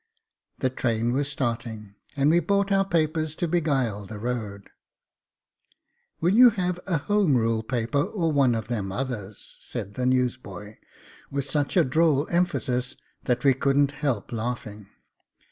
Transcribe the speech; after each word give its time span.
The 0.57 0.71
train 0.71 1.11
was 1.11 1.27
starting 1.29 1.93
and 2.17 2.31
we 2.31 2.39
bought 2.39 2.71
our 2.71 2.83
papers 2.87 3.35
to 3.35 3.47
beguile 3.47 4.07
the 4.07 4.17
road. 4.17 4.71
'Will 6.19 6.33
you 6.33 6.49
have 6.49 6.79
a 6.87 6.97
Home 6.97 7.37
Rule 7.37 7.61
paper 7.61 8.01
or 8.03 8.31
one 8.31 8.55
of 8.55 8.67
them 8.67 8.91
others?' 8.91 9.57
said 9.59 9.93
the 9.93 10.07
newsboy, 10.07 10.77
with 11.29 11.45
such 11.45 11.77
a 11.77 11.83
droll 11.83 12.27
emphasis 12.31 12.95
that 13.25 13.43
we 13.43 13.53
couldn't 13.53 13.91
help 13.91 14.31
laughing. 14.31 14.87